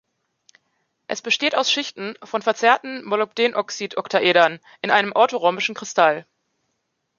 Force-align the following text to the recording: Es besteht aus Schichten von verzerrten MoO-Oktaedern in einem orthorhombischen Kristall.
Es 1.05 1.21
besteht 1.21 1.53
aus 1.53 1.71
Schichten 1.71 2.15
von 2.23 2.41
verzerrten 2.41 3.03
MoO-Oktaedern 3.05 4.59
in 4.81 4.89
einem 4.89 5.11
orthorhombischen 5.11 5.75
Kristall. 5.75 6.25